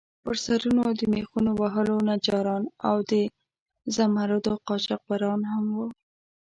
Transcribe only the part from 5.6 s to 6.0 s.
وو.